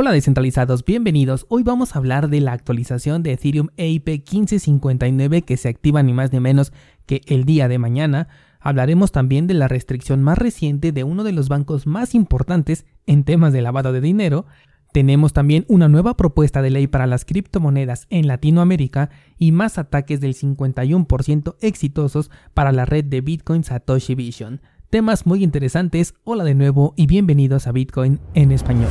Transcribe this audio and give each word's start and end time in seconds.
Hola 0.00 0.12
descentralizados, 0.12 0.84
bienvenidos. 0.84 1.44
Hoy 1.48 1.64
vamos 1.64 1.96
a 1.96 1.98
hablar 1.98 2.28
de 2.28 2.40
la 2.40 2.52
actualización 2.52 3.24
de 3.24 3.32
Ethereum 3.32 3.70
EIP 3.76 4.06
1559 4.06 5.42
que 5.42 5.56
se 5.56 5.68
activa 5.68 6.04
ni 6.04 6.12
más 6.12 6.32
ni 6.32 6.38
menos 6.38 6.72
que 7.04 7.22
el 7.26 7.42
día 7.44 7.66
de 7.66 7.78
mañana. 7.78 8.28
Hablaremos 8.60 9.10
también 9.10 9.48
de 9.48 9.54
la 9.54 9.66
restricción 9.66 10.22
más 10.22 10.38
reciente 10.38 10.92
de 10.92 11.02
uno 11.02 11.24
de 11.24 11.32
los 11.32 11.48
bancos 11.48 11.88
más 11.88 12.14
importantes 12.14 12.86
en 13.06 13.24
temas 13.24 13.52
de 13.52 13.60
lavado 13.60 13.92
de 13.92 14.00
dinero. 14.00 14.46
Tenemos 14.92 15.32
también 15.32 15.64
una 15.66 15.88
nueva 15.88 16.16
propuesta 16.16 16.62
de 16.62 16.70
ley 16.70 16.86
para 16.86 17.08
las 17.08 17.24
criptomonedas 17.24 18.06
en 18.08 18.28
Latinoamérica 18.28 19.10
y 19.36 19.50
más 19.50 19.78
ataques 19.78 20.20
del 20.20 20.36
51% 20.36 21.56
exitosos 21.60 22.30
para 22.54 22.70
la 22.70 22.84
red 22.84 23.04
de 23.04 23.20
Bitcoin 23.20 23.64
Satoshi 23.64 24.14
Vision. 24.14 24.60
Temas 24.90 25.26
muy 25.26 25.42
interesantes, 25.42 26.14
hola 26.22 26.44
de 26.44 26.54
nuevo 26.54 26.94
y 26.94 27.08
bienvenidos 27.08 27.66
a 27.66 27.72
Bitcoin 27.72 28.20
en 28.34 28.52
español. 28.52 28.90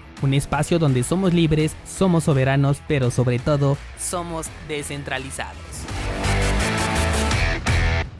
un 0.21 0.33
espacio 0.33 0.79
donde 0.79 1.03
somos 1.03 1.33
libres, 1.33 1.75
somos 1.85 2.25
soberanos, 2.25 2.81
pero 2.87 3.11
sobre 3.11 3.39
todo 3.39 3.77
somos 3.97 4.47
descentralizados. 4.67 5.57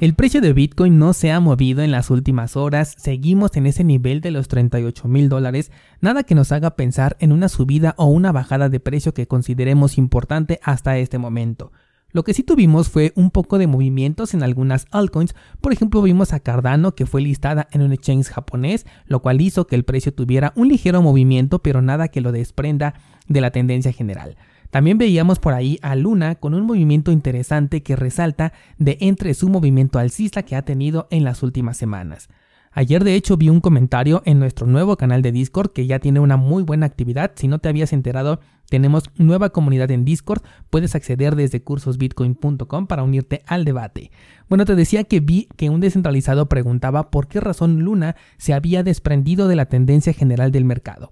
El 0.02 0.16
precio 0.16 0.42
de 0.42 0.52
Bitcoin 0.52 0.98
no 0.98 1.14
se 1.14 1.32
ha 1.32 1.40
movido 1.40 1.84
en 1.84 1.92
las 1.92 2.10
últimas 2.10 2.58
horas, 2.58 2.96
seguimos 2.98 3.56
en 3.56 3.68
ese 3.68 3.84
nivel 3.84 4.20
de 4.22 4.32
los 4.32 4.48
38 4.48 5.08
mil 5.08 5.30
dólares, 5.30 5.72
nada 6.00 6.24
que 6.24 6.34
nos 6.34 6.52
haga 6.52 6.76
pensar 6.76 7.18
en 7.20 7.32
una 7.32 7.50
subida 7.50 7.94
o 7.98 8.06
una 8.06 8.32
bajada 8.32 8.68
de 8.68 8.80
precio 8.80 9.14
que 9.14 9.28
consideremos 9.28 10.00
importante 10.00 10.60
hasta 10.64 10.98
este 10.98 11.20
momento. 11.20 11.72
Lo 12.14 12.24
que 12.24 12.34
sí 12.34 12.44
tuvimos 12.44 12.90
fue 12.90 13.14
un 13.16 13.32
poco 13.32 13.58
de 13.58 13.68
movimientos 13.68 14.34
en 14.34 14.44
algunas 14.44 14.86
altcoins, 14.92 15.34
por 15.62 15.72
ejemplo 15.72 16.02
vimos 16.02 16.34
a 16.34 16.40
Cardano 16.40 16.94
que 16.94 17.06
fue 17.06 17.22
listada 17.22 17.68
en 17.72 17.82
un 17.82 17.94
exchange 17.94 18.30
japonés, 18.30 18.86
lo 19.06 19.22
cual 19.22 19.40
hizo 19.40 19.66
que 19.68 19.76
el 19.76 19.86
precio 19.86 20.14
tuviera 20.14 20.52
un 20.56 20.68
ligero 20.68 21.02
movimiento 21.02 21.60
pero 21.60 21.82
nada 21.82 22.10
que 22.10 22.22
lo 22.22 22.32
desprenda 22.32 22.96
de 23.28 23.42
la 23.42 23.52
tendencia 23.52 23.94
general. 23.94 24.36
También 24.72 24.98
veíamos 24.98 25.40
por 25.40 25.54
ahí 25.54 25.78
a 25.82 25.96
Luna 25.96 26.36
con 26.36 26.54
un 26.54 26.66
movimiento 26.66 27.12
interesante 27.12 27.84
que 27.84 27.98
resalta 27.98 28.54
de 28.78 28.98
entre 29.02 29.34
su 29.34 29.50
movimiento 29.50 30.00
alcista 30.00 30.44
que 30.44 30.56
ha 30.56 30.64
tenido 30.64 31.08
en 31.12 31.26
las 31.26 31.44
últimas 31.44 31.78
semanas. 31.78 32.30
Ayer 32.74 33.04
de 33.04 33.16
hecho 33.16 33.36
vi 33.36 33.50
un 33.50 33.60
comentario 33.60 34.22
en 34.26 34.40
nuestro 34.40 34.66
nuevo 34.66 34.96
canal 34.96 35.22
de 35.22 35.34
Discord 35.34 35.72
que 35.72 35.88
ya 35.88 36.00
tiene 36.00 36.22
una 36.22 36.38
muy 36.38 36.64
buena 36.64 36.86
actividad. 36.86 37.32
Si 37.36 37.50
no 37.50 37.60
te 37.60 37.68
habías 37.68 37.92
enterado, 37.92 38.40
tenemos 38.70 39.04
nueva 39.18 39.50
comunidad 39.50 39.92
en 39.92 40.06
Discord. 40.06 40.42
Puedes 40.70 40.96
acceder 40.96 41.36
desde 41.36 41.62
cursosbitcoin.com 41.62 42.88
para 42.88 43.04
unirte 43.04 43.44
al 43.46 43.66
debate. 43.66 44.12
Bueno, 44.48 44.64
te 44.64 44.76
decía 44.76 45.04
que 45.04 45.20
vi 45.20 45.50
que 45.58 45.70
un 45.70 45.82
descentralizado 45.82 46.48
preguntaba 46.48 47.12
por 47.12 47.28
qué 47.28 47.42
razón 47.42 47.82
Luna 47.82 48.16
se 48.38 48.54
había 48.54 48.84
desprendido 48.84 49.50
de 49.50 49.58
la 49.58 49.66
tendencia 49.66 50.14
general 50.14 50.54
del 50.54 50.64
mercado. 50.64 51.12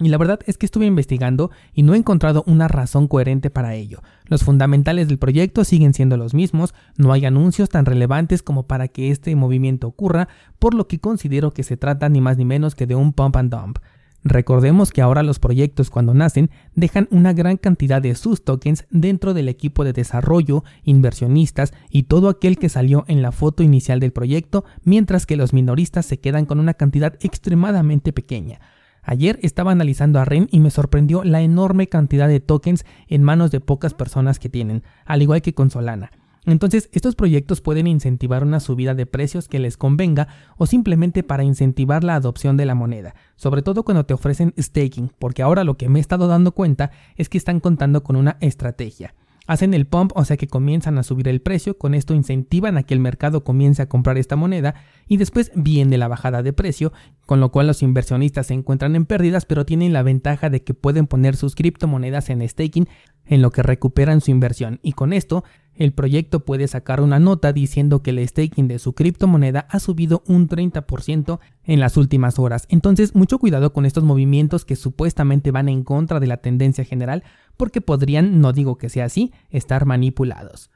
Y 0.00 0.08
la 0.08 0.18
verdad 0.18 0.40
es 0.46 0.58
que 0.58 0.66
estuve 0.66 0.86
investigando 0.86 1.52
y 1.72 1.84
no 1.84 1.94
he 1.94 1.96
encontrado 1.96 2.42
una 2.48 2.66
razón 2.66 3.06
coherente 3.06 3.48
para 3.48 3.74
ello. 3.76 4.02
Los 4.26 4.42
fundamentales 4.42 5.06
del 5.06 5.18
proyecto 5.18 5.62
siguen 5.62 5.94
siendo 5.94 6.16
los 6.16 6.34
mismos, 6.34 6.74
no 6.96 7.12
hay 7.12 7.26
anuncios 7.26 7.68
tan 7.68 7.86
relevantes 7.86 8.42
como 8.42 8.64
para 8.64 8.88
que 8.88 9.12
este 9.12 9.36
movimiento 9.36 9.86
ocurra, 9.86 10.26
por 10.58 10.74
lo 10.74 10.88
que 10.88 10.98
considero 10.98 11.52
que 11.52 11.62
se 11.62 11.76
trata 11.76 12.08
ni 12.08 12.20
más 12.20 12.36
ni 12.38 12.44
menos 12.44 12.74
que 12.74 12.88
de 12.88 12.96
un 12.96 13.12
pump 13.12 13.36
and 13.36 13.52
dump. 13.54 13.78
Recordemos 14.24 14.90
que 14.90 15.00
ahora 15.00 15.22
los 15.22 15.38
proyectos 15.38 15.90
cuando 15.90 16.12
nacen 16.12 16.50
dejan 16.74 17.06
una 17.12 17.32
gran 17.32 17.56
cantidad 17.56 18.02
de 18.02 18.16
sus 18.16 18.42
tokens 18.42 18.86
dentro 18.90 19.32
del 19.32 19.48
equipo 19.48 19.84
de 19.84 19.92
desarrollo, 19.92 20.64
inversionistas 20.82 21.72
y 21.88 22.04
todo 22.04 22.30
aquel 22.30 22.58
que 22.58 22.68
salió 22.68 23.04
en 23.06 23.22
la 23.22 23.30
foto 23.30 23.62
inicial 23.62 24.00
del 24.00 24.12
proyecto, 24.12 24.64
mientras 24.82 25.24
que 25.24 25.36
los 25.36 25.52
minoristas 25.52 26.04
se 26.04 26.18
quedan 26.18 26.46
con 26.46 26.58
una 26.58 26.74
cantidad 26.74 27.14
extremadamente 27.20 28.12
pequeña. 28.12 28.58
Ayer 29.04 29.38
estaba 29.42 29.72
analizando 29.72 30.18
a 30.18 30.24
REN 30.24 30.48
y 30.50 30.60
me 30.60 30.70
sorprendió 30.70 31.24
la 31.24 31.42
enorme 31.42 31.88
cantidad 31.88 32.26
de 32.26 32.40
tokens 32.40 32.84
en 33.06 33.22
manos 33.22 33.50
de 33.50 33.60
pocas 33.60 33.94
personas 33.94 34.38
que 34.38 34.48
tienen, 34.48 34.82
al 35.04 35.22
igual 35.22 35.42
que 35.42 35.54
con 35.54 35.70
Solana. 35.70 36.10
Entonces, 36.46 36.90
estos 36.92 37.14
proyectos 37.14 37.60
pueden 37.60 37.86
incentivar 37.86 38.44
una 38.44 38.60
subida 38.60 38.94
de 38.94 39.06
precios 39.06 39.48
que 39.48 39.58
les 39.58 39.76
convenga 39.76 40.28
o 40.58 40.66
simplemente 40.66 41.22
para 41.22 41.44
incentivar 41.44 42.04
la 42.04 42.16
adopción 42.16 42.56
de 42.56 42.66
la 42.66 42.74
moneda, 42.74 43.14
sobre 43.36 43.62
todo 43.62 43.82
cuando 43.82 44.04
te 44.04 44.14
ofrecen 44.14 44.52
staking, 44.58 45.10
porque 45.18 45.42
ahora 45.42 45.64
lo 45.64 45.76
que 45.76 45.88
me 45.88 45.98
he 45.98 46.02
estado 46.02 46.28
dando 46.28 46.52
cuenta 46.52 46.90
es 47.16 47.28
que 47.28 47.38
están 47.38 47.60
contando 47.60 48.02
con 48.02 48.16
una 48.16 48.36
estrategia. 48.40 49.14
Hacen 49.46 49.74
el 49.74 49.86
pump, 49.86 50.12
o 50.14 50.24
sea 50.24 50.36
que 50.36 50.46
comienzan 50.46 50.96
a 50.96 51.02
subir 51.02 51.28
el 51.28 51.42
precio, 51.42 51.76
con 51.76 51.94
esto 51.94 52.14
incentivan 52.14 52.78
a 52.78 52.82
que 52.82 52.94
el 52.94 53.00
mercado 53.00 53.44
comience 53.44 53.82
a 53.82 53.88
comprar 53.88 54.16
esta 54.16 54.36
moneda 54.36 54.74
y 55.06 55.18
después 55.18 55.52
viene 55.54 55.98
la 55.98 56.08
bajada 56.08 56.42
de 56.42 56.54
precio, 56.54 56.92
con 57.26 57.40
lo 57.40 57.52
cual 57.52 57.66
los 57.66 57.82
inversionistas 57.82 58.46
se 58.46 58.54
encuentran 58.54 58.96
en 58.96 59.04
pérdidas, 59.04 59.44
pero 59.44 59.66
tienen 59.66 59.92
la 59.92 60.02
ventaja 60.02 60.48
de 60.48 60.62
que 60.62 60.72
pueden 60.72 61.06
poner 61.06 61.36
sus 61.36 61.54
criptomonedas 61.54 62.30
en 62.30 62.46
staking 62.48 62.88
en 63.26 63.42
lo 63.42 63.50
que 63.50 63.62
recuperan 63.62 64.20
su 64.20 64.30
inversión. 64.30 64.80
Y 64.82 64.92
con 64.92 65.12
esto 65.12 65.44
el 65.76 65.92
proyecto 65.92 66.44
puede 66.44 66.68
sacar 66.68 67.00
una 67.00 67.18
nota 67.18 67.52
diciendo 67.52 68.02
que 68.02 68.10
el 68.10 68.26
staking 68.26 68.68
de 68.68 68.78
su 68.78 68.94
criptomoneda 68.94 69.66
ha 69.70 69.80
subido 69.80 70.22
un 70.26 70.48
30% 70.48 71.40
en 71.64 71.80
las 71.80 71.96
últimas 71.96 72.38
horas. 72.38 72.66
Entonces, 72.68 73.14
mucho 73.14 73.38
cuidado 73.38 73.72
con 73.72 73.86
estos 73.86 74.04
movimientos 74.04 74.64
que 74.64 74.76
supuestamente 74.76 75.50
van 75.50 75.68
en 75.68 75.82
contra 75.82 76.20
de 76.20 76.26
la 76.26 76.38
tendencia 76.38 76.84
general 76.84 77.24
porque 77.56 77.80
podrían, 77.80 78.40
no 78.40 78.52
digo 78.52 78.78
que 78.78 78.88
sea 78.88 79.06
así, 79.06 79.32
estar 79.50 79.86
manipulados. 79.86 80.70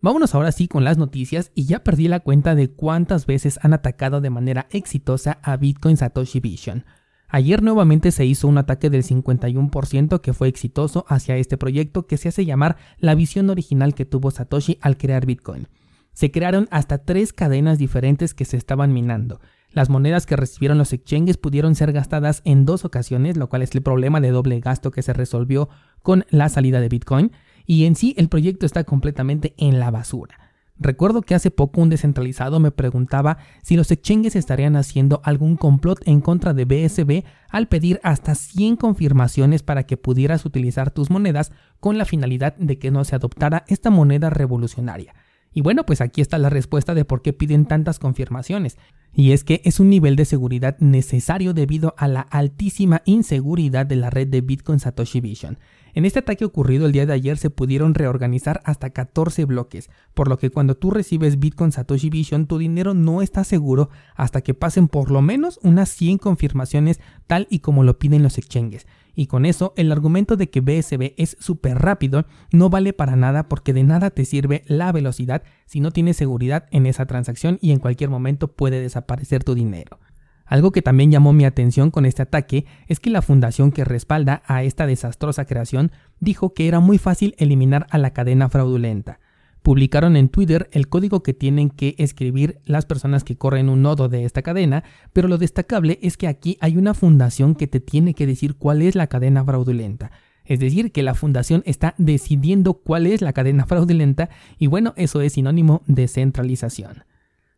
Vámonos 0.00 0.34
ahora 0.34 0.50
sí 0.50 0.66
con 0.66 0.82
las 0.82 0.98
noticias 0.98 1.52
y 1.54 1.66
ya 1.66 1.84
perdí 1.84 2.08
la 2.08 2.20
cuenta 2.20 2.56
de 2.56 2.70
cuántas 2.70 3.26
veces 3.26 3.60
han 3.62 3.72
atacado 3.72 4.20
de 4.20 4.30
manera 4.30 4.66
exitosa 4.70 5.38
a 5.42 5.56
Bitcoin 5.56 5.96
Satoshi 5.96 6.40
Vision. 6.40 6.84
Ayer 7.34 7.62
nuevamente 7.62 8.10
se 8.10 8.26
hizo 8.26 8.46
un 8.46 8.58
ataque 8.58 8.90
del 8.90 9.04
51% 9.04 10.20
que 10.20 10.34
fue 10.34 10.48
exitoso 10.48 11.06
hacia 11.08 11.38
este 11.38 11.56
proyecto 11.56 12.06
que 12.06 12.18
se 12.18 12.28
hace 12.28 12.44
llamar 12.44 12.76
la 12.98 13.14
visión 13.14 13.48
original 13.48 13.94
que 13.94 14.04
tuvo 14.04 14.30
Satoshi 14.30 14.76
al 14.82 14.98
crear 14.98 15.24
Bitcoin. 15.24 15.66
Se 16.12 16.30
crearon 16.30 16.68
hasta 16.70 16.98
tres 16.98 17.32
cadenas 17.32 17.78
diferentes 17.78 18.34
que 18.34 18.44
se 18.44 18.58
estaban 18.58 18.92
minando. 18.92 19.40
Las 19.70 19.88
monedas 19.88 20.26
que 20.26 20.36
recibieron 20.36 20.76
los 20.76 20.92
exchanges 20.92 21.38
pudieron 21.38 21.74
ser 21.74 21.92
gastadas 21.92 22.42
en 22.44 22.66
dos 22.66 22.84
ocasiones, 22.84 23.38
lo 23.38 23.48
cual 23.48 23.62
es 23.62 23.74
el 23.74 23.80
problema 23.80 24.20
de 24.20 24.30
doble 24.30 24.60
gasto 24.60 24.90
que 24.90 25.00
se 25.00 25.14
resolvió 25.14 25.70
con 26.02 26.26
la 26.28 26.50
salida 26.50 26.82
de 26.82 26.90
Bitcoin, 26.90 27.32
y 27.64 27.86
en 27.86 27.96
sí 27.96 28.14
el 28.18 28.28
proyecto 28.28 28.66
está 28.66 28.84
completamente 28.84 29.54
en 29.56 29.80
la 29.80 29.90
basura. 29.90 30.41
Recuerdo 30.82 31.22
que 31.22 31.36
hace 31.36 31.52
poco 31.52 31.80
un 31.80 31.90
descentralizado 31.90 32.58
me 32.58 32.72
preguntaba 32.72 33.38
si 33.62 33.76
los 33.76 33.92
exchanges 33.92 34.34
estarían 34.34 34.74
haciendo 34.74 35.20
algún 35.22 35.56
complot 35.56 36.00
en 36.06 36.20
contra 36.20 36.54
de 36.54 36.64
BSB 36.64 37.24
al 37.48 37.68
pedir 37.68 38.00
hasta 38.02 38.34
100 38.34 38.74
confirmaciones 38.76 39.62
para 39.62 39.84
que 39.84 39.96
pudieras 39.96 40.44
utilizar 40.44 40.90
tus 40.90 41.08
monedas 41.08 41.52
con 41.78 41.98
la 41.98 42.04
finalidad 42.04 42.56
de 42.56 42.80
que 42.80 42.90
no 42.90 43.04
se 43.04 43.14
adoptara 43.14 43.64
esta 43.68 43.90
moneda 43.90 44.28
revolucionaria. 44.28 45.14
Y 45.54 45.60
bueno, 45.60 45.84
pues 45.84 46.00
aquí 46.00 46.20
está 46.20 46.38
la 46.38 46.50
respuesta 46.50 46.94
de 46.94 47.04
por 47.04 47.22
qué 47.22 47.32
piden 47.32 47.66
tantas 47.66 47.98
confirmaciones. 47.98 48.78
Y 49.14 49.32
es 49.32 49.44
que 49.44 49.60
es 49.64 49.78
un 49.78 49.90
nivel 49.90 50.16
de 50.16 50.24
seguridad 50.24 50.78
necesario 50.78 51.52
debido 51.52 51.94
a 51.98 52.08
la 52.08 52.22
altísima 52.22 53.02
inseguridad 53.04 53.84
de 53.84 53.96
la 53.96 54.08
red 54.08 54.28
de 54.28 54.40
Bitcoin 54.40 54.80
Satoshi 54.80 55.20
Vision. 55.20 55.58
En 55.94 56.06
este 56.06 56.20
ataque 56.20 56.46
ocurrido 56.46 56.86
el 56.86 56.92
día 56.92 57.04
de 57.04 57.12
ayer 57.12 57.36
se 57.36 57.50
pudieron 57.50 57.92
reorganizar 57.92 58.62
hasta 58.64 58.90
14 58.90 59.44
bloques, 59.44 59.90
por 60.14 60.28
lo 60.28 60.38
que 60.38 60.48
cuando 60.48 60.74
tú 60.74 60.90
recibes 60.90 61.38
Bitcoin 61.38 61.72
Satoshi 61.72 62.08
Vision 62.08 62.46
tu 62.46 62.56
dinero 62.56 62.94
no 62.94 63.20
está 63.20 63.44
seguro 63.44 63.90
hasta 64.14 64.40
que 64.40 64.54
pasen 64.54 64.88
por 64.88 65.10
lo 65.10 65.20
menos 65.20 65.60
unas 65.62 65.90
100 65.90 66.16
confirmaciones 66.16 66.98
tal 67.26 67.46
y 67.50 67.58
como 67.58 67.84
lo 67.84 67.98
piden 67.98 68.22
los 68.22 68.38
exchanges. 68.38 68.86
Y 69.14 69.26
con 69.26 69.44
eso 69.44 69.74
el 69.76 69.92
argumento 69.92 70.36
de 70.36 70.48
que 70.48 70.60
BSB 70.60 71.14
es 71.16 71.36
súper 71.38 71.78
rápido 71.78 72.24
no 72.50 72.70
vale 72.70 72.92
para 72.92 73.16
nada 73.16 73.48
porque 73.48 73.72
de 73.72 73.82
nada 73.82 74.10
te 74.10 74.24
sirve 74.24 74.62
la 74.66 74.90
velocidad 74.92 75.42
si 75.66 75.80
no 75.80 75.90
tienes 75.90 76.16
seguridad 76.16 76.66
en 76.70 76.86
esa 76.86 77.06
transacción 77.06 77.58
y 77.60 77.72
en 77.72 77.78
cualquier 77.78 78.10
momento 78.10 78.48
puede 78.48 78.80
desaparecer 78.80 79.44
tu 79.44 79.54
dinero. 79.54 79.98
Algo 80.46 80.70
que 80.70 80.82
también 80.82 81.10
llamó 81.10 81.32
mi 81.32 81.44
atención 81.44 81.90
con 81.90 82.04
este 82.04 82.22
ataque 82.22 82.66
es 82.86 83.00
que 83.00 83.10
la 83.10 83.22
fundación 83.22 83.72
que 83.72 83.84
respalda 83.84 84.42
a 84.46 84.62
esta 84.64 84.86
desastrosa 84.86 85.46
creación 85.46 85.92
dijo 86.20 86.52
que 86.52 86.68
era 86.68 86.80
muy 86.80 86.98
fácil 86.98 87.34
eliminar 87.38 87.86
a 87.90 87.98
la 87.98 88.12
cadena 88.12 88.48
fraudulenta. 88.48 89.18
Publicaron 89.62 90.16
en 90.16 90.28
Twitter 90.28 90.68
el 90.72 90.88
código 90.88 91.22
que 91.22 91.34
tienen 91.34 91.70
que 91.70 91.94
escribir 91.98 92.58
las 92.64 92.84
personas 92.86 93.24
que 93.24 93.36
corren 93.36 93.68
un 93.68 93.82
nodo 93.82 94.08
de 94.08 94.24
esta 94.24 94.42
cadena, 94.42 94.84
pero 95.12 95.28
lo 95.28 95.38
destacable 95.38 95.98
es 96.02 96.16
que 96.16 96.28
aquí 96.28 96.58
hay 96.60 96.76
una 96.76 96.94
fundación 96.94 97.54
que 97.54 97.66
te 97.66 97.80
tiene 97.80 98.14
que 98.14 98.26
decir 98.26 98.56
cuál 98.56 98.82
es 98.82 98.94
la 98.94 99.06
cadena 99.06 99.44
fraudulenta. 99.44 100.10
Es 100.44 100.58
decir, 100.58 100.90
que 100.90 101.02
la 101.02 101.14
fundación 101.14 101.62
está 101.66 101.94
decidiendo 101.98 102.74
cuál 102.74 103.06
es 103.06 103.22
la 103.22 103.32
cadena 103.32 103.64
fraudulenta 103.66 104.28
y 104.58 104.66
bueno, 104.66 104.92
eso 104.96 105.20
es 105.20 105.34
sinónimo 105.34 105.82
de 105.86 106.08
centralización. 106.08 107.04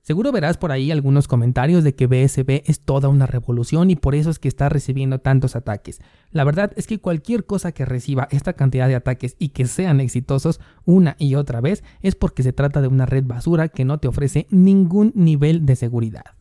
Seguro 0.04 0.32
verás 0.32 0.58
por 0.58 0.70
ahí 0.70 0.90
algunos 0.90 1.26
comentarios 1.28 1.82
de 1.82 1.94
que 1.94 2.06
BSB 2.06 2.64
es 2.66 2.80
toda 2.80 3.08
una 3.08 3.24
revolución 3.24 3.90
y 3.90 3.96
por 3.96 4.14
eso 4.14 4.28
es 4.28 4.38
que 4.38 4.48
está 4.48 4.68
recibiendo 4.68 5.20
tantos 5.20 5.56
ataques. 5.56 6.02
La 6.30 6.44
verdad 6.44 6.72
es 6.76 6.86
que 6.86 7.00
cualquier 7.00 7.46
cosa 7.46 7.72
que 7.72 7.86
reciba 7.86 8.28
esta 8.30 8.52
cantidad 8.52 8.86
de 8.86 8.96
ataques 8.96 9.34
y 9.38 9.48
que 9.48 9.64
sean 9.64 10.02
exitosos 10.02 10.60
una 10.84 11.16
y 11.18 11.36
otra 11.36 11.62
vez 11.62 11.82
es 12.02 12.16
porque 12.16 12.42
se 12.42 12.52
trata 12.52 12.82
de 12.82 12.88
una 12.88 13.06
red 13.06 13.24
basura 13.24 13.68
que 13.68 13.86
no 13.86 13.96
te 13.96 14.06
ofrece 14.06 14.46
ningún 14.50 15.10
nivel 15.14 15.64
de 15.64 15.74
seguridad. 15.74 16.34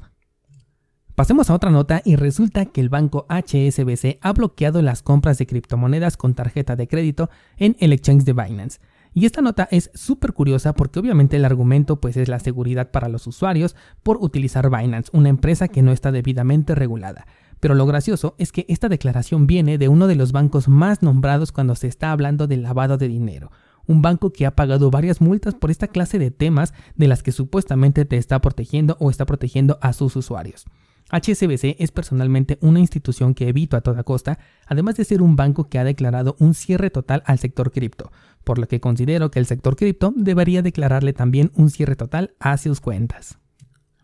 Pasemos 1.15 1.49
a 1.49 1.53
otra 1.53 1.71
nota 1.71 2.01
y 2.03 2.17
resulta 2.17 2.65
que 2.65 2.81
el 2.81 2.89
banco 2.89 3.25
HSBC 3.29 4.17
ha 4.19 4.33
bloqueado 4.33 4.81
las 4.81 5.03
compras 5.03 5.37
de 5.37 5.47
criptomonedas 5.47 6.17
con 6.17 6.33
tarjeta 6.33 6.75
de 6.75 6.89
crédito 6.89 7.29
en 7.55 7.77
el 7.79 7.93
exchange 7.93 8.25
de 8.25 8.33
Binance. 8.33 8.81
Y 9.13 9.25
esta 9.25 9.41
nota 9.41 9.67
es 9.69 9.91
súper 9.93 10.33
curiosa 10.33 10.73
porque 10.73 10.99
obviamente 10.99 11.37
el 11.37 11.45
argumento 11.45 11.99
pues 11.99 12.17
es 12.17 12.27
la 12.27 12.39
seguridad 12.39 12.91
para 12.91 13.09
los 13.09 13.27
usuarios 13.27 13.75
por 14.01 14.17
utilizar 14.17 14.69
Binance, 14.69 15.11
una 15.13 15.29
empresa 15.29 15.67
que 15.67 15.83
no 15.83 15.91
está 15.91 16.11
debidamente 16.11 16.73
regulada. 16.73 17.27
Pero 17.59 17.75
lo 17.75 17.85
gracioso 17.85 18.35
es 18.39 18.51
que 18.51 18.65
esta 18.67 18.89
declaración 18.89 19.47
viene 19.47 19.77
de 19.77 19.87
uno 19.87 20.07
de 20.07 20.15
los 20.15 20.31
bancos 20.31 20.67
más 20.67 21.01
nombrados 21.01 21.51
cuando 21.51 21.75
se 21.75 21.87
está 21.87 22.11
hablando 22.11 22.47
del 22.47 22.63
lavado 22.63 22.97
de 22.97 23.07
dinero, 23.07 23.51
un 23.85 24.01
banco 24.01 24.33
que 24.33 24.45
ha 24.45 24.55
pagado 24.55 24.89
varias 24.89 25.21
multas 25.21 25.55
por 25.55 25.71
esta 25.71 25.87
clase 25.87 26.19
de 26.19 26.31
temas 26.31 26.73
de 26.95 27.07
las 27.07 27.23
que 27.23 27.31
supuestamente 27.31 28.05
te 28.05 28.17
está 28.17 28.41
protegiendo 28.41 28.97
o 28.99 29.09
está 29.09 29.25
protegiendo 29.25 29.77
a 29.81 29.93
sus 29.93 30.15
usuarios. 30.15 30.65
HSBC 31.13 31.75
es 31.77 31.91
personalmente 31.91 32.57
una 32.61 32.79
institución 32.79 33.35
que 33.35 33.47
evito 33.47 33.77
a 33.77 33.81
toda 33.81 34.03
costa, 34.03 34.39
además 34.65 34.95
de 34.95 35.05
ser 35.05 35.21
un 35.21 35.35
banco 35.35 35.69
que 35.69 35.77
ha 35.77 35.83
declarado 35.83 36.35
un 36.39 36.55
cierre 36.55 36.89
total 36.89 37.21
al 37.27 37.37
sector 37.37 37.71
cripto, 37.71 38.11
por 38.43 38.57
lo 38.57 38.67
que 38.67 38.79
considero 38.79 39.29
que 39.29 39.37
el 39.37 39.45
sector 39.45 39.75
cripto 39.75 40.11
debería 40.15 40.63
declararle 40.63 41.13
también 41.13 41.51
un 41.53 41.69
cierre 41.69 41.95
total 41.95 42.33
a 42.39 42.57
sus 42.57 42.81
cuentas. 42.81 43.37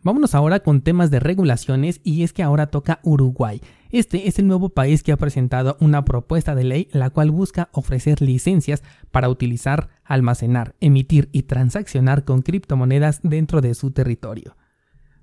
Vámonos 0.04 0.36
ahora 0.36 0.62
con 0.62 0.82
temas 0.82 1.10
de 1.10 1.20
regulaciones 1.20 2.00
y 2.04 2.24
es 2.24 2.32
que 2.32 2.44
ahora 2.44 2.68
toca 2.68 3.00
Uruguay. 3.04 3.60
Este 3.90 4.28
es 4.30 4.38
el 4.38 4.48
nuevo 4.48 4.70
país 4.70 5.02
que 5.02 5.12
ha 5.12 5.18
presentado 5.18 5.78
una 5.82 6.06
propuesta 6.06 6.54
de 6.54 6.64
ley 6.64 6.90
la 6.94 7.10
cual 7.10 7.32
busca 7.32 7.70
ofrecer 7.74 8.22
licencias 8.22 8.84
para 9.10 9.30
utilizar, 9.30 9.90
almacenar, 10.06 10.76
emitir 10.80 11.28
y 11.32 11.44
transaccionar 11.44 12.24
con 12.24 12.44
criptomonedas 12.44 13.20
dentro 13.24 13.62
de 13.62 13.74
su 13.74 13.92
territorio. 13.92 14.56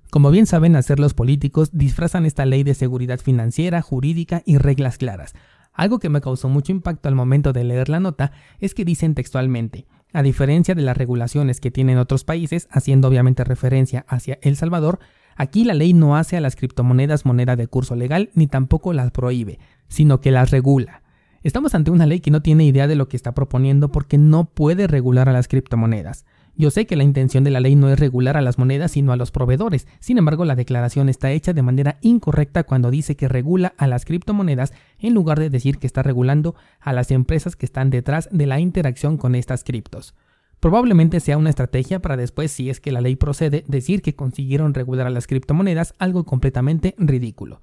Como 0.09 0.31
bien 0.31 0.45
saben 0.45 0.75
hacer 0.75 0.99
los 0.99 1.13
políticos, 1.13 1.69
disfrazan 1.73 2.25
esta 2.25 2.45
ley 2.45 2.63
de 2.63 2.75
seguridad 2.75 3.19
financiera, 3.19 3.81
jurídica 3.81 4.41
y 4.45 4.57
reglas 4.57 4.97
claras. 4.97 5.33
Algo 5.73 5.99
que 5.99 6.09
me 6.09 6.21
causó 6.21 6.47
mucho 6.47 6.71
impacto 6.71 7.09
al 7.09 7.15
momento 7.15 7.53
de 7.53 7.65
leer 7.65 7.89
la 7.89 7.99
nota 7.99 8.31
es 8.59 8.73
que 8.73 8.85
dicen 8.85 9.15
textualmente, 9.15 9.85
a 10.13 10.23
diferencia 10.23 10.73
de 10.73 10.81
las 10.81 10.97
regulaciones 10.97 11.59
que 11.59 11.71
tienen 11.71 11.97
otros 11.97 12.23
países, 12.23 12.67
haciendo 12.71 13.09
obviamente 13.09 13.43
referencia 13.43 14.05
hacia 14.07 14.39
El 14.41 14.55
Salvador, 14.55 14.99
aquí 15.35 15.65
la 15.65 15.73
ley 15.73 15.93
no 15.93 16.15
hace 16.15 16.37
a 16.37 16.41
las 16.41 16.55
criptomonedas 16.55 17.25
moneda 17.25 17.55
de 17.55 17.67
curso 17.67 17.95
legal 17.95 18.31
ni 18.33 18.47
tampoco 18.47 18.93
las 18.93 19.11
prohíbe, 19.11 19.59
sino 19.89 20.21
que 20.21 20.31
las 20.31 20.51
regula. 20.51 21.03
Estamos 21.43 21.75
ante 21.75 21.91
una 21.91 22.05
ley 22.05 22.21
que 22.21 22.31
no 22.31 22.41
tiene 22.41 22.65
idea 22.65 22.87
de 22.87 22.95
lo 22.95 23.09
que 23.09 23.17
está 23.17 23.33
proponiendo 23.33 23.91
porque 23.91 24.17
no 24.17 24.45
puede 24.45 24.87
regular 24.87 25.29
a 25.29 25.33
las 25.33 25.47
criptomonedas. 25.47 26.25
Yo 26.59 26.71
sé 26.71 26.87
que 26.87 26.95
la 26.95 27.03
intención 27.03 27.43
de 27.43 27.51
la 27.51 27.59
ley 27.59 27.75
no 27.75 27.87
es 27.89 27.99
regular 27.99 28.35
a 28.35 28.41
las 28.41 28.57
monedas 28.57 28.91
sino 28.91 29.11
a 29.11 29.15
los 29.15 29.29
proveedores, 29.29 29.87
sin 29.99 30.17
embargo 30.17 30.43
la 30.43 30.55
declaración 30.55 31.07
está 31.07 31.31
hecha 31.31 31.53
de 31.53 31.61
manera 31.61 31.99
incorrecta 32.01 32.63
cuando 32.63 32.89
dice 32.89 33.15
que 33.15 33.27
regula 33.27 33.75
a 33.77 33.85
las 33.85 34.05
criptomonedas 34.05 34.73
en 34.97 35.13
lugar 35.13 35.39
de 35.39 35.51
decir 35.51 35.77
que 35.77 35.85
está 35.85 36.01
regulando 36.01 36.55
a 36.79 36.93
las 36.93 37.11
empresas 37.11 37.55
que 37.55 37.67
están 37.67 37.91
detrás 37.91 38.27
de 38.31 38.47
la 38.47 38.59
interacción 38.59 39.17
con 39.17 39.35
estas 39.35 39.63
criptos. 39.63 40.15
Probablemente 40.59 41.19
sea 41.19 41.37
una 41.37 41.51
estrategia 41.51 41.99
para 41.99 42.17
después, 42.17 42.51
si 42.51 42.71
es 42.71 42.79
que 42.79 42.91
la 42.91 43.01
ley 43.01 43.15
procede, 43.15 43.63
decir 43.67 44.01
que 44.01 44.15
consiguieron 44.15 44.73
regular 44.73 45.05
a 45.05 45.11
las 45.11 45.27
criptomonedas, 45.27 45.93
algo 45.99 46.23
completamente 46.23 46.95
ridículo. 46.97 47.61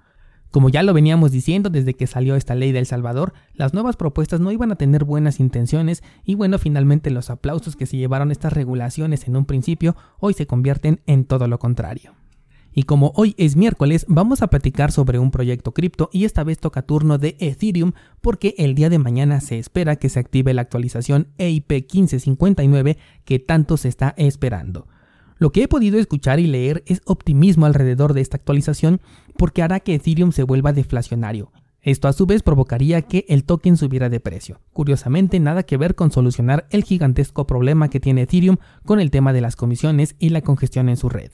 Como 0.55 0.69
ya 0.69 0.85
lo 0.85 0.95
veníamos 0.95 1.33
diciendo 1.33 1.69
desde 1.69 1.95
que 1.95 2.06
salió 2.06 2.37
esta 2.37 2.55
ley 2.55 2.71
de 2.71 2.85
Salvador, 2.85 3.33
las 3.55 3.75
nuevas 3.75 3.97
propuestas 3.97 4.39
no 4.39 4.53
iban 4.53 4.71
a 4.71 4.77
tener 4.77 5.03
buenas 5.03 5.41
intenciones 5.41 6.05
y 6.25 6.37
bueno, 6.37 6.61
finalmente 6.61 7.11
los 7.11 7.29
aplausos 7.29 7.75
que 7.75 7.87
se 7.87 7.97
llevaron 7.97 8.31
estas 8.31 8.53
regulaciones 8.53 9.27
en 9.27 9.35
un 9.35 9.47
principio 9.47 9.97
hoy 10.21 10.33
se 10.33 10.47
convierten 10.47 11.01
en 11.09 11.25
todo 11.25 11.49
lo 11.49 11.59
contrario. 11.59 12.12
Y 12.73 12.85
como 12.85 13.12
hoy 13.17 13.35
es 13.37 13.56
miércoles, 13.56 14.06
vamos 14.06 14.43
a 14.43 14.47
platicar 14.47 14.93
sobre 14.93 15.19
un 15.19 15.33
proyecto 15.33 15.75
cripto 15.75 16.09
y 16.12 16.25
esta 16.25 16.45
vez 16.45 16.61
toca 16.61 16.83
turno 16.83 17.19
de 17.19 17.37
Ethereum 17.41 17.91
porque 18.21 18.55
el 18.57 18.77
día 18.77 18.91
de 18.91 19.00
mañana 19.00 19.41
se 19.41 19.59
espera 19.59 19.97
que 19.97 20.09
se 20.09 20.21
active 20.21 20.55
la 20.55 20.62
actualización 20.62 21.27
EIP 21.39 21.69
1559 21.69 22.97
que 23.25 23.41
tanto 23.41 23.77
se 23.77 23.89
está 23.89 24.15
esperando. 24.17 24.87
Lo 25.37 25.51
que 25.51 25.65
he 25.65 25.69
podido 25.69 25.99
escuchar 25.99 26.41
y 26.41 26.47
leer 26.47 26.83
es 26.87 27.01
optimismo 27.05 27.67
alrededor 27.67 28.15
de 28.15 28.21
esta 28.21 28.37
actualización 28.37 29.01
porque 29.37 29.63
hará 29.63 29.81
que 29.81 29.95
Ethereum 29.95 30.33
se 30.33 30.45
vuelva 30.45 30.73
deflacionario. 30.73 31.53
Esto 31.83 32.09
a 32.09 32.15
su 32.15 32.25
vez 32.25 32.43
provocaría 32.43 33.03
que 33.03 33.27
el 33.29 33.45
token 33.45 33.77
subiera 33.77 34.09
de 34.09 34.19
precio. 34.19 34.61
Curiosamente, 34.73 35.39
nada 35.39 35.65
que 35.65 35.77
ver 35.77 35.95
con 35.95 36.11
solucionar 36.11 36.67
el 36.71 36.83
gigantesco 36.83 37.47
problema 37.47 37.91
que 37.91 38.01
tiene 38.01 38.23
Ethereum 38.23 38.57
con 38.87 39.01
el 39.01 39.11
tema 39.11 39.35
de 39.35 39.43
las 39.43 39.55
comisiones 39.55 40.17
y 40.19 40.31
la 40.31 40.41
congestión 40.41 40.89
en 40.89 40.97
su 40.97 41.11
red. 41.11 41.31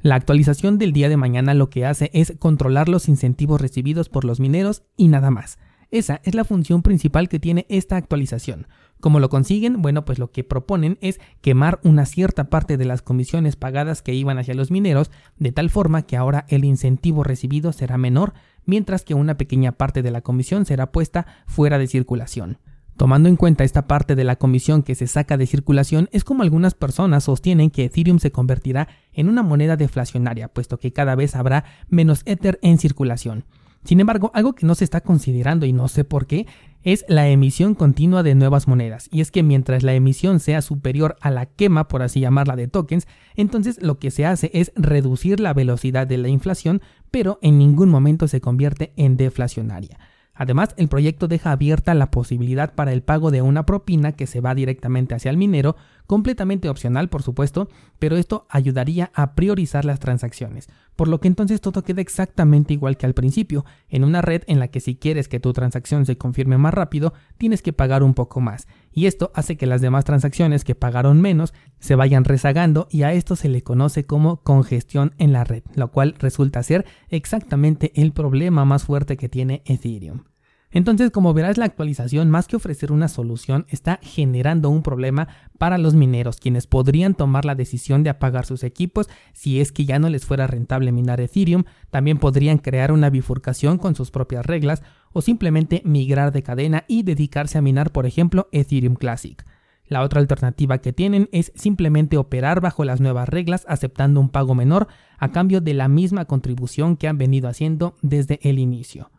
La 0.00 0.16
actualización 0.16 0.78
del 0.78 0.92
día 0.92 1.08
de 1.08 1.16
mañana 1.16 1.54
lo 1.54 1.70
que 1.70 1.86
hace 1.86 2.10
es 2.12 2.34
controlar 2.38 2.88
los 2.88 3.08
incentivos 3.08 3.60
recibidos 3.60 4.08
por 4.08 4.24
los 4.24 4.40
mineros 4.40 4.82
y 4.96 5.08
nada 5.08 5.30
más. 5.30 5.58
Esa 5.90 6.20
es 6.24 6.34
la 6.34 6.44
función 6.44 6.82
principal 6.82 7.28
que 7.28 7.38
tiene 7.38 7.66
esta 7.68 7.96
actualización. 7.96 8.66
¿Cómo 9.00 9.20
lo 9.20 9.28
consiguen? 9.28 9.82
Bueno, 9.82 10.04
pues 10.04 10.18
lo 10.18 10.30
que 10.30 10.44
proponen 10.44 10.96
es 11.00 11.20
quemar 11.40 11.78
una 11.84 12.06
cierta 12.06 12.44
parte 12.44 12.76
de 12.76 12.86
las 12.86 13.02
comisiones 13.02 13.54
pagadas 13.54 14.00
que 14.00 14.14
iban 14.14 14.38
hacia 14.38 14.54
los 14.54 14.70
mineros, 14.70 15.10
de 15.38 15.52
tal 15.52 15.68
forma 15.68 16.02
que 16.02 16.16
ahora 16.16 16.46
el 16.48 16.64
incentivo 16.64 17.22
recibido 17.22 17.72
será 17.72 17.98
menor, 17.98 18.32
mientras 18.64 19.04
que 19.04 19.14
una 19.14 19.36
pequeña 19.36 19.72
parte 19.72 20.02
de 20.02 20.10
la 20.10 20.22
comisión 20.22 20.64
será 20.64 20.90
puesta 20.90 21.26
fuera 21.46 21.78
de 21.78 21.86
circulación. 21.86 22.58
Tomando 22.96 23.28
en 23.28 23.36
cuenta 23.36 23.64
esta 23.64 23.88
parte 23.88 24.14
de 24.14 24.22
la 24.22 24.36
comisión 24.36 24.84
que 24.84 24.94
se 24.94 25.08
saca 25.08 25.36
de 25.36 25.46
circulación, 25.46 26.08
es 26.12 26.22
como 26.22 26.44
algunas 26.44 26.74
personas 26.74 27.24
sostienen 27.24 27.70
que 27.70 27.84
Ethereum 27.84 28.20
se 28.20 28.30
convertirá 28.30 28.88
en 29.12 29.28
una 29.28 29.42
moneda 29.42 29.76
deflacionaria, 29.76 30.48
puesto 30.48 30.78
que 30.78 30.92
cada 30.92 31.16
vez 31.16 31.34
habrá 31.34 31.64
menos 31.88 32.22
Ether 32.24 32.60
en 32.62 32.78
circulación. 32.78 33.44
Sin 33.84 34.00
embargo, 34.00 34.30
algo 34.34 34.54
que 34.54 34.66
no 34.66 34.74
se 34.74 34.84
está 34.84 35.02
considerando 35.02 35.66
y 35.66 35.72
no 35.72 35.88
sé 35.88 36.04
por 36.04 36.26
qué 36.26 36.46
es 36.84 37.04
la 37.08 37.28
emisión 37.28 37.74
continua 37.74 38.22
de 38.22 38.34
nuevas 38.34 38.68
monedas. 38.68 39.08
Y 39.10 39.20
es 39.20 39.30
que 39.30 39.42
mientras 39.42 39.82
la 39.82 39.94
emisión 39.94 40.38
sea 40.40 40.62
superior 40.62 41.16
a 41.20 41.30
la 41.30 41.46
quema, 41.46 41.88
por 41.88 42.02
así 42.02 42.20
llamarla, 42.20 42.56
de 42.56 42.68
tokens, 42.68 43.06
entonces 43.36 43.82
lo 43.82 43.98
que 43.98 44.10
se 44.10 44.26
hace 44.26 44.50
es 44.52 44.72
reducir 44.76 45.40
la 45.40 45.54
velocidad 45.54 46.06
de 46.06 46.18
la 46.18 46.28
inflación, 46.28 46.82
pero 47.10 47.38
en 47.42 47.58
ningún 47.58 47.88
momento 47.88 48.28
se 48.28 48.40
convierte 48.40 48.92
en 48.96 49.16
deflacionaria. 49.16 49.98
Además, 50.34 50.74
el 50.76 50.88
proyecto 50.88 51.28
deja 51.28 51.52
abierta 51.52 51.94
la 51.94 52.10
posibilidad 52.10 52.74
para 52.74 52.92
el 52.92 53.02
pago 53.02 53.30
de 53.30 53.40
una 53.40 53.66
propina 53.66 54.12
que 54.12 54.26
se 54.26 54.40
va 54.40 54.54
directamente 54.54 55.14
hacia 55.14 55.30
el 55.30 55.36
minero, 55.36 55.76
completamente 56.06 56.68
opcional 56.68 57.08
por 57.08 57.22
supuesto, 57.22 57.68
pero 57.98 58.16
esto 58.16 58.46
ayudaría 58.50 59.10
a 59.14 59.34
priorizar 59.34 59.84
las 59.84 60.00
transacciones, 60.00 60.68
por 60.96 61.08
lo 61.08 61.20
que 61.20 61.28
entonces 61.28 61.60
todo 61.60 61.82
queda 61.82 62.00
exactamente 62.00 62.72
igual 62.74 62.96
que 62.96 63.06
al 63.06 63.14
principio, 63.14 63.64
en 63.88 64.04
una 64.04 64.22
red 64.22 64.42
en 64.46 64.58
la 64.58 64.68
que 64.68 64.80
si 64.80 64.96
quieres 64.96 65.28
que 65.28 65.40
tu 65.40 65.52
transacción 65.52 66.06
se 66.06 66.18
confirme 66.18 66.58
más 66.58 66.74
rápido, 66.74 67.14
tienes 67.38 67.62
que 67.62 67.72
pagar 67.72 68.02
un 68.02 68.14
poco 68.14 68.40
más, 68.40 68.66
y 68.92 69.06
esto 69.06 69.32
hace 69.34 69.56
que 69.56 69.66
las 69.66 69.80
demás 69.80 70.04
transacciones 70.04 70.64
que 70.64 70.74
pagaron 70.74 71.20
menos 71.20 71.54
se 71.78 71.94
vayan 71.94 72.24
rezagando 72.24 72.86
y 72.90 73.02
a 73.02 73.12
esto 73.12 73.36
se 73.36 73.48
le 73.48 73.62
conoce 73.62 74.04
como 74.04 74.42
congestión 74.42 75.14
en 75.18 75.32
la 75.32 75.44
red, 75.44 75.62
lo 75.74 75.90
cual 75.90 76.14
resulta 76.18 76.62
ser 76.62 76.84
exactamente 77.08 77.92
el 78.00 78.12
problema 78.12 78.64
más 78.64 78.84
fuerte 78.84 79.16
que 79.16 79.28
tiene 79.28 79.62
Ethereum. 79.64 80.33
Entonces, 80.74 81.12
como 81.12 81.32
verás, 81.34 81.56
la 81.56 81.66
actualización, 81.66 82.30
más 82.30 82.48
que 82.48 82.56
ofrecer 82.56 82.90
una 82.90 83.06
solución, 83.06 83.64
está 83.68 84.00
generando 84.02 84.70
un 84.70 84.82
problema 84.82 85.28
para 85.56 85.78
los 85.78 85.94
mineros, 85.94 86.38
quienes 86.38 86.66
podrían 86.66 87.14
tomar 87.14 87.44
la 87.44 87.54
decisión 87.54 88.02
de 88.02 88.10
apagar 88.10 88.44
sus 88.44 88.64
equipos 88.64 89.08
si 89.32 89.60
es 89.60 89.70
que 89.70 89.84
ya 89.84 90.00
no 90.00 90.10
les 90.10 90.26
fuera 90.26 90.48
rentable 90.48 90.90
minar 90.90 91.20
Ethereum, 91.20 91.62
también 91.90 92.18
podrían 92.18 92.58
crear 92.58 92.90
una 92.90 93.08
bifurcación 93.08 93.78
con 93.78 93.94
sus 93.94 94.10
propias 94.10 94.44
reglas 94.44 94.82
o 95.12 95.22
simplemente 95.22 95.80
migrar 95.84 96.32
de 96.32 96.42
cadena 96.42 96.84
y 96.88 97.04
dedicarse 97.04 97.56
a 97.56 97.62
minar, 97.62 97.92
por 97.92 98.04
ejemplo, 98.04 98.48
Ethereum 98.50 98.96
Classic. 98.96 99.46
La 99.86 100.02
otra 100.02 100.18
alternativa 100.18 100.78
que 100.78 100.92
tienen 100.92 101.28
es 101.30 101.52
simplemente 101.54 102.16
operar 102.16 102.60
bajo 102.60 102.84
las 102.84 103.00
nuevas 103.00 103.28
reglas 103.28 103.64
aceptando 103.68 104.18
un 104.18 104.28
pago 104.28 104.56
menor 104.56 104.88
a 105.18 105.30
cambio 105.30 105.60
de 105.60 105.74
la 105.74 105.86
misma 105.86 106.24
contribución 106.24 106.96
que 106.96 107.06
han 107.06 107.16
venido 107.16 107.48
haciendo 107.48 107.94
desde 108.02 108.40
el 108.42 108.58
inicio. 108.58 109.12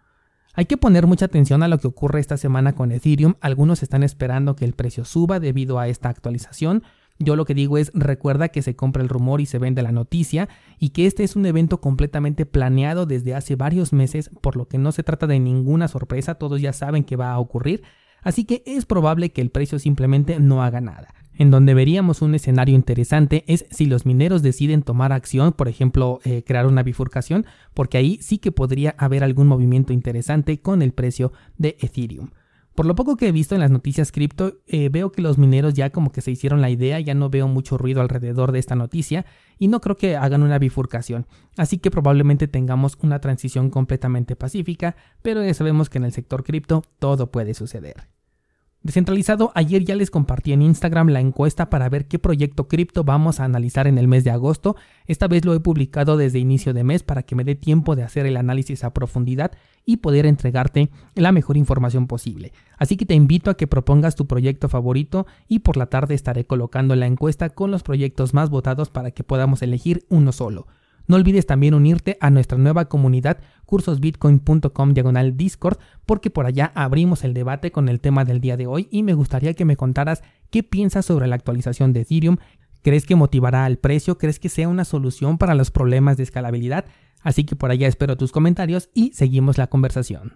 Hay 0.57 0.65
que 0.65 0.77
poner 0.77 1.05
mucha 1.05 1.25
atención 1.25 1.63
a 1.63 1.67
lo 1.67 1.79
que 1.79 1.88
ocurre 1.88 2.21
esta 2.21 2.38
semana 2.38 2.74
con 2.74 2.93
Ethereum. 2.93 3.35
Algunos 3.41 3.83
están 3.83 4.03
esperando 4.03 4.55
que 4.55 4.63
el 4.63 4.74
precio 4.74 5.03
suba 5.03 5.41
debido 5.41 5.79
a 5.79 5.89
esta 5.89 6.07
actualización. 6.07 6.83
Yo 7.19 7.35
lo 7.35 7.43
que 7.43 7.53
digo 7.53 7.77
es 7.77 7.91
recuerda 7.93 8.47
que 8.47 8.62
se 8.62 8.75
compra 8.75 9.03
el 9.03 9.09
rumor 9.09 9.41
y 9.41 9.45
se 9.45 9.59
vende 9.59 9.81
la 9.81 9.91
noticia 9.91 10.47
y 10.79 10.89
que 10.89 11.07
este 11.07 11.25
es 11.25 11.35
un 11.35 11.45
evento 11.45 11.81
completamente 11.81 12.45
planeado 12.45 13.05
desde 13.05 13.35
hace 13.35 13.57
varios 13.57 13.91
meses, 13.91 14.29
por 14.41 14.55
lo 14.55 14.67
que 14.67 14.77
no 14.77 14.93
se 14.93 15.03
trata 15.03 15.27
de 15.27 15.39
ninguna 15.39 15.89
sorpresa, 15.89 16.35
todos 16.35 16.62
ya 16.62 16.71
saben 16.71 17.03
que 17.03 17.15
va 17.15 17.31
a 17.31 17.39
ocurrir, 17.39 17.83
así 18.21 18.43
que 18.43 18.63
es 18.65 18.85
probable 18.85 19.31
que 19.31 19.41
el 19.41 19.50
precio 19.50 19.79
simplemente 19.79 20.39
no 20.39 20.62
haga 20.62 20.81
nada. 20.81 21.13
En 21.38 21.51
donde 21.51 21.74
veríamos 21.74 22.22
un 22.22 22.34
escenario 22.34 22.75
interesante 22.75 23.44
es 23.48 23.65
si 23.70 23.86
los 23.88 24.06
mineros 24.06 24.42
deciden 24.42 24.84
tomar 24.84 25.12
acción, 25.12 25.51
por 25.51 25.68
ejemplo, 25.68 26.20
eh, 26.24 26.44
crear 26.46 26.65
una 26.65 26.82
bifurcación, 26.82 27.46
porque 27.74 27.98
ahí 27.98 28.20
sí 28.22 28.38
que 28.38 28.54
podría 28.54 28.96
haber 28.98 29.24
algún 29.24 29.48
movimiento 29.48 29.92
interesante 29.92 30.62
con 30.62 30.82
el 30.82 30.94
precio 30.94 31.34
de 31.58 31.75
Ethereum. 31.82 32.30
Por 32.74 32.86
lo 32.86 32.96
poco 32.96 33.15
que 33.15 33.30
he 33.30 33.32
visto 33.32 33.56
en 33.56 33.62
las 33.62 33.72
noticias 33.72 34.12
cripto, 34.12 34.60
eh, 34.68 34.89
veo 34.89 35.12
que 35.12 35.22
los 35.22 35.38
mineros 35.38 35.74
ya 35.74 35.92
como 35.92 36.12
que 36.12 36.22
se 36.22 36.32
hicieron 36.32 36.62
la 36.62 36.70
idea, 36.70 37.00
ya 37.00 37.13
no 37.13 37.30
veo 37.30 37.48
mucho 37.48 37.77
ruido 37.77 38.01
alrededor 38.01 38.51
de 38.51 38.60
esta 38.60 38.75
noticia 38.75 39.25
y 39.58 39.70
no 39.70 39.80
creo 39.80 39.96
que 39.96 40.18
hagan 40.18 40.44
una 40.44 40.60
bifurcación, 40.60 41.25
así 41.56 41.77
que 41.77 41.89
probablemente 41.89 42.50
tengamos 42.50 42.98
una 43.01 43.20
transición 43.20 43.70
completamente 43.70 44.36
pacífica, 44.36 44.98
pero 45.22 45.42
ya 45.42 45.54
sabemos 45.54 45.89
que 45.89 46.00
en 46.00 46.06
el 46.06 46.12
sector 46.12 46.44
cripto 46.44 46.84
todo 47.00 47.32
puede 47.32 47.54
suceder. 47.54 48.14
Descentralizado, 48.86 49.51
ayer 49.56 49.84
ya 49.84 49.96
les 49.96 50.12
compartí 50.12 50.54
en 50.54 50.62
Instagram 50.62 51.10
la 51.10 51.20
encuesta 51.20 51.72
para 51.72 51.89
ver 51.89 52.06
qué 52.06 52.20
proyecto 52.20 52.68
cripto 52.68 53.04
vamos 53.04 53.39
a 53.39 53.44
analizar 53.44 53.88
en 53.88 53.98
el 53.98 54.08
mes 54.08 54.24
de 54.24 54.30
agosto. 54.30 54.75
Esta 55.08 55.27
vez 55.27 55.44
lo 55.44 55.56
he 55.56 55.60
publicado 55.60 56.18
desde 56.18 56.38
inicio 56.38 56.72
de 56.72 56.84
mes 56.84 57.01
para 57.01 57.24
que 57.24 57.34
me 57.34 57.44
dé 57.44 57.56
tiempo 57.56 57.96
de 57.96 58.04
hacer 58.04 58.27
el 58.27 58.38
análisis 58.38 58.84
a 58.84 58.94
profundidad 58.94 59.54
y 59.88 59.98
poder 59.98 60.27
entregarte 60.27 60.92
la 61.15 61.32
mejor 61.32 61.58
información 61.58 62.06
posible. 62.06 62.54
Así 62.77 62.96
que 62.96 63.08
te 63.08 63.15
invito 63.15 63.50
a 63.50 63.58
que 63.58 63.65
propongas 63.65 64.13
tu 64.13 64.27
proyecto 64.27 64.70
favorito 64.70 65.25
y 65.48 65.62
por 65.62 65.77
la 65.77 65.88
tarde 65.88 66.13
estaré 66.13 66.46
colocando 66.46 66.96
la 66.96 67.08
encuesta 67.08 67.50
con 67.50 67.72
los 67.72 67.82
proyectos 67.82 68.36
más 68.36 68.51
votados 68.51 68.92
para 68.92 69.10
que 69.10 69.24
podamos 69.24 69.63
elegir 69.63 70.06
uno 70.10 70.32
solo. 70.32 70.68
No 71.08 71.15
olvides 71.15 71.46
también 71.46 71.74
unirte 71.74 72.18
a 72.20 72.30
nuestra 72.30 72.58
nueva 72.58 72.86
comunidad 72.86 73.39
cursosbitcoin.com 73.65 74.93
diagonal 74.93 75.38
Discord 75.38 75.77
porque 76.05 76.29
por 76.29 76.45
allá 76.45 76.72
abrimos 76.75 77.24
el 77.24 77.34
debate 77.34 77.72
con 77.72 77.89
el 77.89 78.00
tema 78.00 78.25
del 78.25 78.41
día 78.41 78.57
de 78.57 78.67
hoy 78.67 78.88
y 78.91 79.03
me 79.03 79.13
gustaría 79.13 79.53
que 79.53 79.65
me 79.65 79.77
contaras 79.77 80.24
qué 80.50 80.63
piensas 80.63 81.05
sobre 81.05 81.27
la 81.27 81.36
actualización 81.36 81.93
de 81.93 82.01
Ethereum. 82.01 82.38
¿Crees 82.81 83.05
que 83.05 83.15
motivará 83.15 83.65
al 83.65 83.77
precio? 83.77 84.17
¿Crees 84.17 84.39
que 84.39 84.50
sea 84.50 84.69
una 84.69 84.86
solución 84.86 85.38
para 85.38 85.55
los 85.55 85.72
problemas 85.72 86.17
de 86.17 86.24
escalabilidad? 86.24 86.86
Así 87.22 87.43
que 87.43 87.55
por 87.55 87.72
allá 87.72 87.88
espero 87.88 88.17
tus 88.17 88.31
comentarios 88.31 88.89
y 88.93 89.12
seguimos 89.13 89.57
la 89.57 89.67
conversación. 89.67 90.34